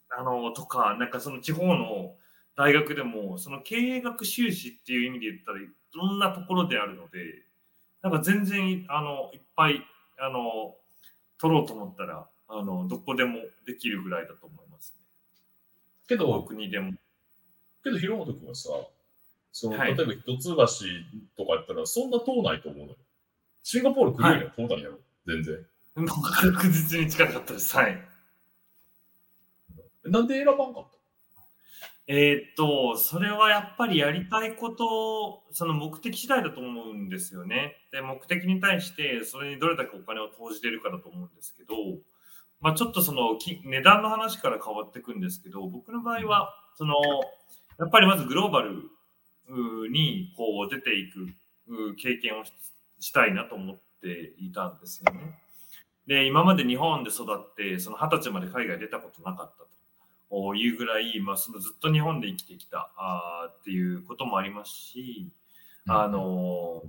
[0.09, 2.15] あの、とか、なんかその地方の
[2.55, 7.43] 大学でも、その経営学修士っていう意味で言ったらいろんなところであるので、
[8.01, 9.81] なんか全然、あの、いっぱい、
[10.19, 10.75] あの、
[11.39, 14.66] 取ろうと思ったら、あの、どこでもできるぐらいだと思います、
[16.07, 16.93] けど、国でも。
[17.83, 18.69] けど、広本君はさ、
[19.51, 22.97] その、はい例えば一橋とかやったら、そんな遠ないと思うのよ。
[23.63, 25.65] シンガポール来るよりは遠ないやろ、全然。
[26.05, 27.75] 確実に近かったです。
[27.75, 27.97] はい。
[30.05, 30.87] なんで選ばんかっ
[32.09, 37.75] えーっと、それはやっぱりやりたいこと、その目的次第だと思うんですよね。
[37.91, 41.75] で、目的に対して、それにどれだけお金を投じてるかだと思うんですけど、
[42.59, 46.95] まあちょっとそのき値段の話から変わってくんですけど、僕の場合は、その、
[47.79, 48.89] やっぱりまずグローバル
[49.89, 51.27] にこう出ていく
[51.95, 52.51] 経験をし
[52.99, 55.39] したいなと思っていたんですよね。
[56.07, 59.63] で、今まで日本で育って、その二十歳まで海外出たことなかった
[60.29, 60.55] と。
[60.55, 65.29] いうぐらい、まあ、そのずっと日本で生きてきたあーっていうこともありますし、
[65.85, 66.83] たあ、の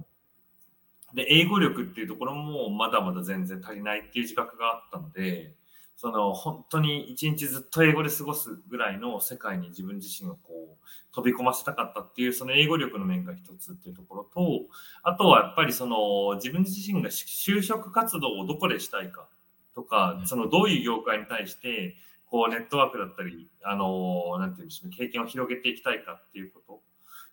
[1.15, 5.55] で英語力っていうところもまだまだ全然足りないっていう自覚があったので
[6.01, 14.69] その本当に一日ずっと英語で過ごすぐらいの世界に自分自身をこう飛び込ませたかったっていうその英語力の面が一つっていうところと
[15.03, 19.29] あとはやっぱりその自分自身が就職活動をどこでしたいか
[19.75, 21.97] とかそのどういう業界に対して
[22.31, 26.81] こうネットワークだったり、あのなんていうんでしょうね、経験を広げていきたいかっていうこと。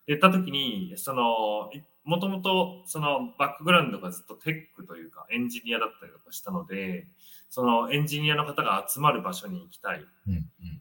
[0.07, 1.71] 言ったときに、その、
[2.03, 7.07] もともとそのバックグラウンドがずっとテックというかエンジニアだったりとかしたので、
[7.49, 10.03] そのエンジニアの方が集まる場所に行きたいっ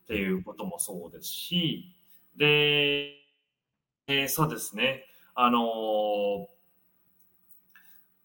[0.07, 1.95] ていうこともそうですし、
[2.37, 3.15] で、
[4.07, 6.47] えーそうですね、あのー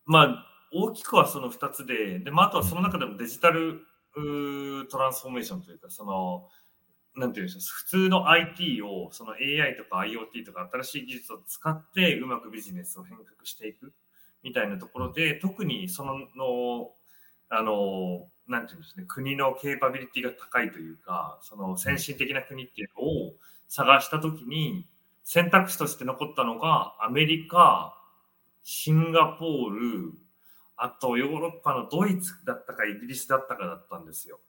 [0.05, 3.85] まあ、大きくはその2つで、でまあ、あとはその中でもデジタル
[4.89, 6.49] トランスフォーメーションというか、その、
[7.15, 13.93] なんていうんですか、普通の IT を、その AI とか IoT とか新しい技術を使ってうまくビジネスを変革していく
[14.43, 16.91] みたいなところで、特にそのの、
[17.49, 23.33] あの、なんていうんですね、国のケーパビリティが高いというか、その先進的な国っていうのを
[23.67, 24.87] 探したときに、
[25.23, 27.95] 選択肢として残ったのが、アメリカ、
[28.63, 30.13] シンガポール、
[30.77, 34.39] あとヨーロッパのドイツだったかイギリスだったかだったんですよ。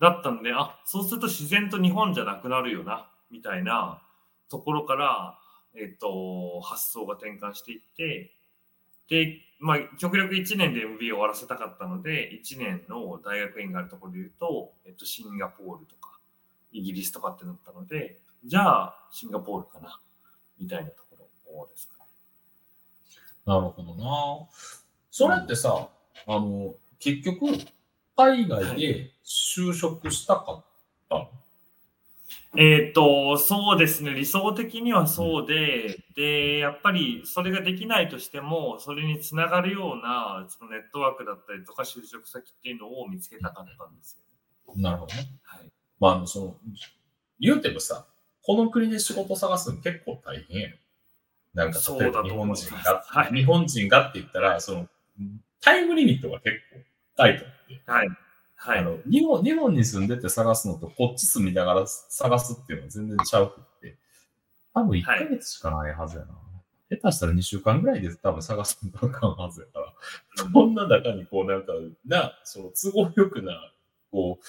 [0.00, 4.02] だったんで、あ、そうすると自然と日本じゃなくなるよな、みたいな
[4.48, 5.38] ところから、
[5.74, 8.32] えっ、と、発想が転換していって、
[9.08, 16.18] で、まあ、極力1年で MBA を終わらせたかったので、1年の大学院があるところで言うと、えっ、と、シンガポールとか、
[16.72, 20.00] イギリスとかってなったので、じゃあ、シンガポールかな、
[20.58, 22.04] みたいなところですかね。
[23.44, 24.48] なるほどな。
[25.10, 25.88] それってさ、
[26.26, 27.46] あの、結局、
[28.20, 30.64] 海外で就職したかっ
[31.08, 31.28] たの、
[32.56, 44.18] えっ、と、そうですね、理想的にはそうで、で、やっぱりそれができないとしても、それにつながるようなそのネットワークだったりとか、就職先っていうのを見つけたかったんです
[44.66, 44.74] よ。
[44.76, 45.28] なるほどね。
[45.42, 46.56] はい、まあ、あの、その、
[47.38, 48.06] 言うてもさ、
[48.42, 50.72] この国で仕事探すの結構大変やん。
[51.54, 54.88] なんか、例えば日本人が、はい、日本人がって言ったら、その、
[55.60, 56.80] タイムリミットが結構
[57.16, 57.44] タイト。
[57.86, 58.08] はい。
[58.62, 63.96] はい、あの日本日本に住んでて探すのと、こっち住みながら探すっていうのは全然ちゃうくって、
[64.74, 66.32] 多分1ヶ月しかないはずやな。
[66.32, 66.38] は
[66.90, 71.72] い、下手したら2週間ぐらいで多分探すのとあかんはずやから、こんな中にこうなんか、
[72.04, 73.72] な、その都合よくな、
[74.10, 74.44] こう、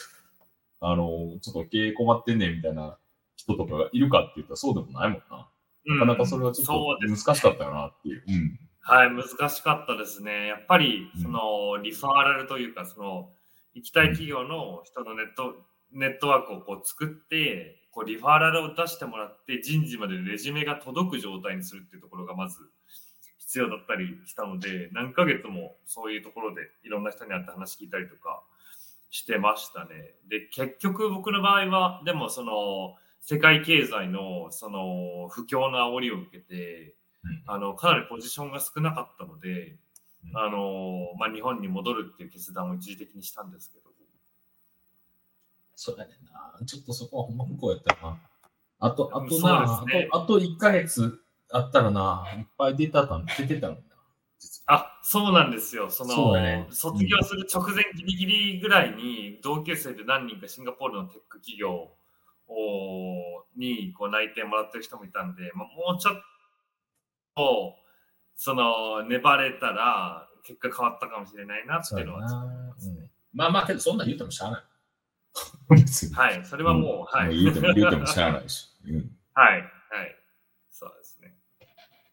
[0.82, 2.98] あの、ちょっと経営困ってんねんみたいな
[3.38, 5.48] 人とかがいるかって言ったらそうでもないもんな。
[5.86, 8.24] なかなかそれはちょっと難しかったよなっていう。
[8.28, 10.48] うん、はい、難しかったですね。
[10.48, 13.30] やっぱり、その、リファーラルというか、その、
[13.74, 15.56] 行きたい企業の人のネット、
[15.92, 22.58] ネットワークをこう作って、こうリファーラルを出してもらって、人事までレジュメが届く状態にするっていうところがまず
[23.38, 28.44] 必要だったりしたので、何ヶ月もそういうところでいろんな人に会って話聞いたりとか
[29.10, 30.16] してましたね。
[30.30, 36.94] で、結局僕の場合は、でもその、世界経済のその不況の煽りを受けて、うん、
[37.46, 39.78] あのかなりポジションが少なかったので、
[40.26, 43.92] うん、あのまあ、日本に戻るっていう決断を一時的にしたんですけど。
[45.84, 46.64] そうやねんな。
[46.64, 48.20] ちょっとそこはほんま向こうやったな。
[48.80, 51.20] あと、あとな、ね、あと、あと1ヶ月
[51.52, 53.78] あったらな、いっぱい出たた出てたの
[54.68, 55.90] あ、そうなんですよ。
[55.90, 61.90] その、ね、卒業する直前ギリギリぐらいに、同級生で何人かシンガポールのテック企業
[63.56, 66.16] にこう内定もらってる人もいたんで、まあ、もうちょっ
[67.42, 67.76] と、
[68.36, 74.64] その、粘れたら、結果変わったかもしれないなっていうのは、うん、まあまあ、けどそんなん言うてもしゃあない。
[76.16, 77.38] はい、それはもう、うん、はい。
[77.44, 78.68] 言うても言うてもしゃあないし。
[78.86, 80.16] うん、はい、はい。
[80.70, 81.38] そうですね。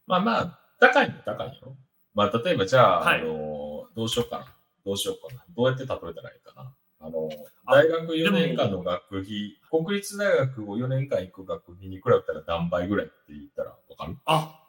[0.06, 1.76] まあまあ、高いの高いよ。
[2.14, 4.54] まあ、例えばじゃあ、はい、あの、どうしようかな。
[4.84, 5.44] どうしようかな。
[5.48, 6.74] どうやって例えたらいいかな。
[7.00, 7.28] あの、
[7.66, 14.16] 大学4年間の学費、国立大学を4年間行く学費に比べたら何倍ぐらいって言ったらわかる？
[14.26, 14.60] あ、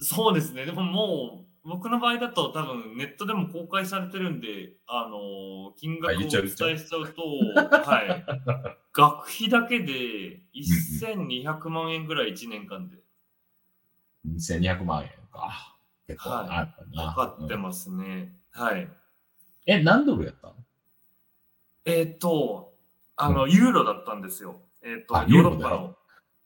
[0.00, 0.64] そうですね。
[0.64, 7.22] でももう、僕の場合だと多分ネットでも公開されてるんで、あの、金額をお伝えしちゃうと、
[7.54, 8.24] はい。
[8.92, 12.96] 学費だけで1200万円ぐらい1年間で。
[14.26, 15.76] 1200万円か。
[16.06, 18.32] 結構はい、かかってますね。
[18.54, 18.88] うん、はい。
[19.66, 20.54] え、何ドルやったの？
[21.84, 22.74] えっ、ー、と、
[23.16, 24.60] あの、ユーロだったんですよ。
[24.82, 25.96] えっ、ー、と、ヨーロッパの、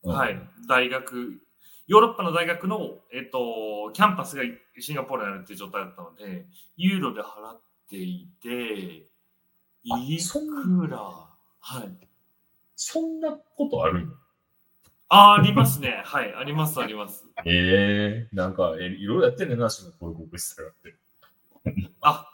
[0.04, 1.42] うん、はい、大学、
[1.90, 4.44] ヨーロッパの大学の、えっ、ー、と、キャンパスが
[4.78, 9.08] シンガポールにあるっていう状態だったので、ユーロで払っていて、
[9.82, 12.08] いくら、はい。
[12.76, 14.12] そんなことあるの？
[15.08, 16.00] あありますね。
[16.06, 17.26] はい、あります、あります。
[17.44, 21.90] ええー、なんか、えいろいろやってんねんな、シンガポール国立大学って。
[22.02, 22.28] あ、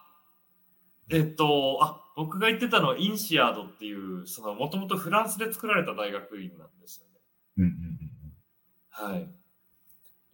[1.08, 7.20] えっと、あ、僕が言ってたのはインシアードっていう、その、もともとフランスで作られた大学院なんですよね。
[7.56, 9.12] うんうんうん。
[9.12, 9.26] はい。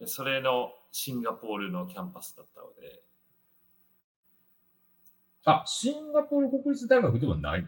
[0.03, 3.01] でそれのシンガポールのキャンパスだったので。
[5.45, 7.65] あ、シンガポール国立大学ではない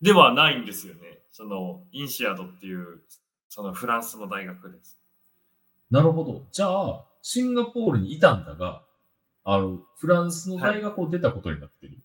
[0.00, 1.18] ではないんですよね。
[1.32, 3.02] その、インシアードっていう、
[3.48, 5.00] そのフランスの大学です。
[5.90, 6.46] なるほど。
[6.52, 8.82] じゃあ、シンガポールにいたんだが、
[9.44, 11.94] あの、フランスの大学を出たことになってる。
[11.94, 11.98] は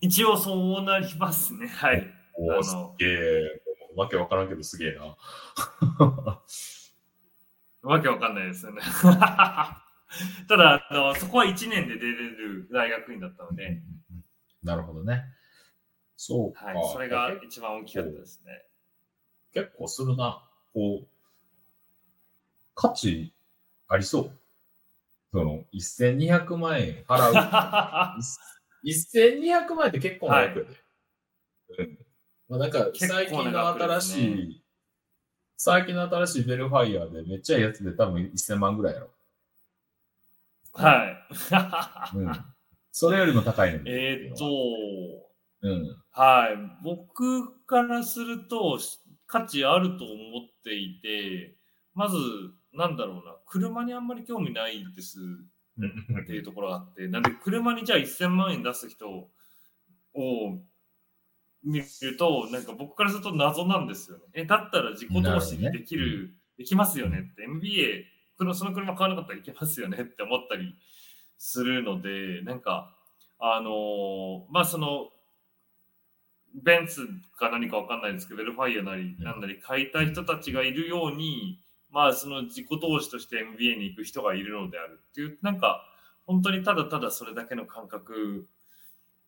[0.00, 1.68] い、一応そうなりますね。
[1.68, 2.06] はい。
[2.36, 3.62] おすげえ。
[3.96, 5.16] わけわからんけどすげえな。
[7.84, 8.80] わけわかんないですよね。
[10.48, 13.82] ただあの、そこは1年で出れる大学院だったので。
[14.62, 15.24] なるほどね。
[16.16, 16.66] そうか。
[16.66, 18.64] はい、それが一番大きかったですね。
[19.52, 20.42] 結構するな。
[20.72, 21.08] こう、
[22.74, 23.32] 価値
[23.88, 24.30] ありそう。
[25.32, 27.34] その、1200万円払う。
[28.86, 30.70] 1200万円って結構な額やで。
[30.70, 30.76] はい、
[31.78, 31.98] うん。
[32.48, 34.63] まあなんか、最近の新しい、ね、
[35.56, 39.10] 最近の新しいベルファイヤーでめっちゃいいやつで多分1000万ぐらいやろ。
[40.72, 42.16] はい。
[42.16, 42.32] うん。
[42.90, 44.44] それよりも高いのえー、っと、
[45.62, 45.96] うん。
[46.10, 46.82] はい。
[46.82, 48.78] 僕からすると、
[49.26, 50.12] 価値あると思
[50.46, 51.56] っていて、
[51.94, 52.16] まず、
[52.72, 55.18] なんだろうな、車にあんまり興味ないです
[56.20, 59.30] っていうところがあって、なんで車にじゃあ1000万円出す人を
[61.64, 64.24] 見ると、なんか僕からすると謎なんですよね。
[64.34, 68.04] え、だったら自己投資にできる、ね、できますよねって、MBA、
[68.54, 70.76] その車買わなかったらいけますよねって思ったり
[71.38, 72.96] するので、なんか、
[73.38, 75.10] あのーまあその、
[76.54, 79.24] ベンツか何かわかんないですけど、ベルファイアなり、うん。
[79.24, 81.58] なんなり買いたい人たちがいるように、
[81.90, 85.84] まあその自己投資として MBA に行く人がいるのであるっていう、なんか、
[86.26, 88.46] 本当にただただそれだけの感覚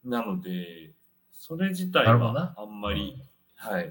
[0.05, 0.95] なので、
[1.37, 3.16] それ自体はあんまり、
[3.57, 3.89] はい。
[3.89, 3.91] い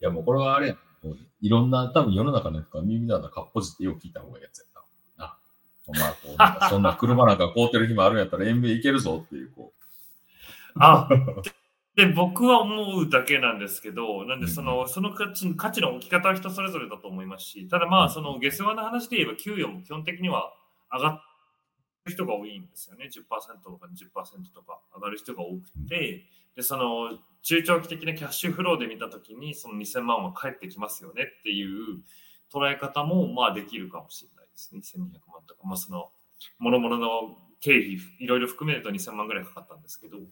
[0.00, 0.76] や、もうこれはあれや。
[1.02, 4.64] もういろんな、多分世の中のやつから耳なんだかっぽじってよく聞いた方がいいやつや
[5.18, 5.26] な。
[5.26, 5.36] な。
[5.86, 9.72] お前こうなんか、そんな車なんか買うてる暇あるんやったら MBA 行けるぞっていう、こ
[10.76, 11.08] あ
[11.96, 20.52] で僕は思うだけなんですけど、なんでそうんのその価値価値の置き方は人それぞれだと思いますし、ただまあ、その下世話な話で言えば、給与も基本的には
[20.92, 21.18] 上がる
[22.06, 23.08] 人が多いんですよね。
[23.12, 23.22] 10%
[23.62, 26.24] とか20%とか上がる人が多くて、
[26.54, 32.02] でその中長期的なキャッシュフローで見たときに、その2000万は返ってきますよねっていう
[32.52, 34.80] 捉え方もまあできるかもしれないですね。
[34.80, 36.10] 1200万とか、まあ、その、
[36.58, 40.28] 諸々の経費、いろいろ含めると2000万ぐらいかかったんですけど、う。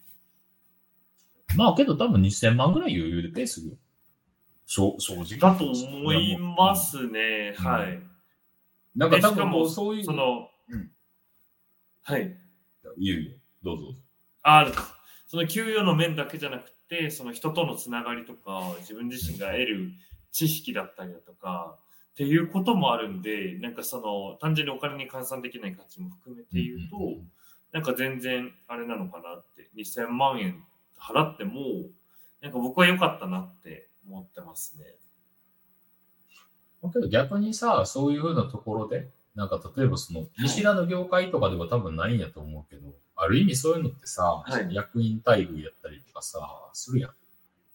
[1.57, 3.73] まあけど多分2000万ぐらい余裕でペースよ。
[4.67, 5.39] 正正直。
[5.39, 7.55] だと思いますね。
[7.59, 8.03] うんはい。
[8.95, 10.05] なんか多分でしかももうそういう。
[10.05, 10.52] その、うん
[12.03, 12.37] はい。
[12.99, 13.31] 言うよ。
[13.63, 13.95] どうぞ。
[14.43, 14.67] あ
[15.27, 19.91] その給与の面だけじゃなくて、その人とのつながりとか、自分自身が得る
[20.33, 21.79] 知識だったりだとか、
[22.13, 27.33] っていうこともあるんで、なんかその、単純にお金に換算できない価値も含めて言うと、うんうんうん
[27.73, 30.63] なんか全然あれなのかなって、2000万円
[31.01, 31.89] 払っても、
[32.43, 34.85] なんか僕は良かったなって思ってますね。
[36.83, 46.41] だけど逆にさ、そういうふうなところで、なんか例えばその、見知らぬ業界とかでは多分ないんやと思うけど、ある意味そういうのってさ、はい役員待遇やったりとかさ、
[46.73, 47.11] するやん。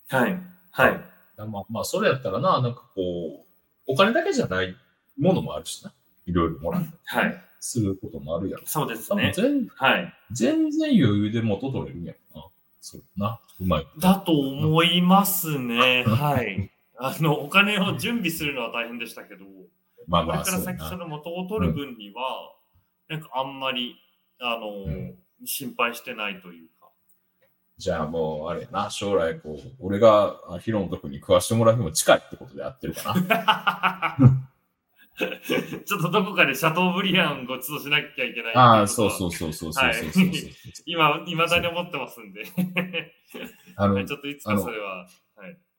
[0.09, 0.39] はい。
[0.71, 1.01] はい。
[1.37, 3.45] だまあ、まあ、それやったらな、なんかこう、
[3.87, 4.75] お金だけじゃない
[5.17, 5.93] ものもあるしな。
[6.25, 7.43] いろいろもらったりはい。
[7.59, 8.63] することもあるやろ。
[8.65, 9.31] そうですね。
[9.35, 10.13] 全はい。
[10.31, 12.47] 全然余裕で元取れるんやろな。
[12.81, 13.39] そうな。
[13.59, 13.87] うまい。
[13.99, 16.03] だと思いますね。
[16.07, 16.71] はい。
[16.99, 19.45] あの、お金を準備するのは大変でしたけど、
[20.07, 20.63] まあまあ、これから。
[20.63, 22.55] 先その元を取る分には、
[23.09, 23.95] なんかあんまり、
[24.39, 26.89] あの、うん心配してないというか。
[27.77, 34.17] じゃあもう、あれやな、将来こう、俺があヒロのとこに食わしてもらう日も近いってことでやってるかな。
[35.17, 38.55] ちょっとどこかでシャトーブリアンご馳走しなきゃいけない。
[38.55, 40.53] ああ、そうそううそうそうそうそうそうそう、はい
[40.85, 42.45] 今、いまだに思ってますんで。
[43.75, 45.07] あのちょっといつかそれは、はい、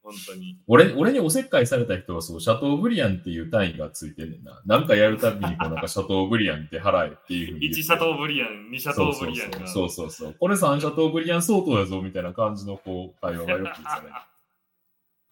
[0.02, 0.58] 本当に。
[0.66, 4.62] 俺、俺におせっかいされた人は、そう、シャトーブリアンっていう単位がついてんねんな。
[4.64, 7.80] なんかやるたびに、こう、なんかシャトーブリアンって払えっていうふうに言って。
[7.80, 9.66] 1シャトーブリアン、2シャトーブリアンが。
[9.66, 10.36] そうそうそうそうそう。
[10.38, 14.14] これ3シャトーブリアン相当やぞ、みたいな感じの、こう、会話がよくされる。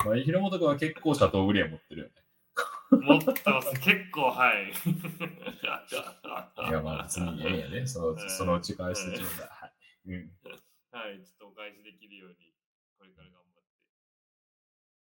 [0.04, 2.12] まあ、広本君は結構シャトーブリアン持ってるよね。
[2.90, 3.72] 持ってます。
[3.80, 4.70] 結構、はい。
[6.68, 7.86] いや、まあ、別にええんやね。
[7.86, 9.48] そのそのうち返してちょうだい。
[10.96, 12.54] はい、ちょっとお返しできるように、
[12.96, 13.45] これから頑張